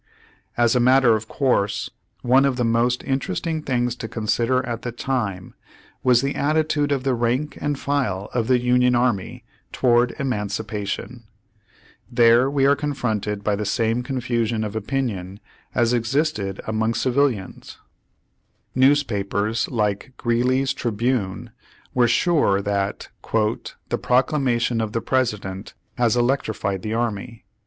[0.57, 1.91] As a matter of course
[2.23, 5.53] one of the most interest ing things to consider at the time
[6.01, 11.25] was the attitude of the rank and file of the Union Army toward emancipation.
[12.11, 15.39] There we are confronted by the same confusion of opinion
[15.75, 18.83] as existed among civ Page One Hundred four Page One Hundred five ilians.
[18.89, 21.49] Newspapers like Greeley's Trihime
[21.93, 27.45] were sure that "The proclamation of the President has electrified the army."